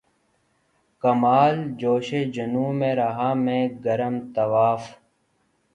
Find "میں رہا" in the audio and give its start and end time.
2.73-3.33